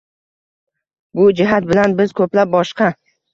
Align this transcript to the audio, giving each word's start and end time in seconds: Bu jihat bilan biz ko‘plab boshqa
Bu 1.19 1.25
jihat 1.41 1.67
bilan 1.73 1.95
biz 2.01 2.17
ko‘plab 2.21 2.55
boshqa 2.57 2.91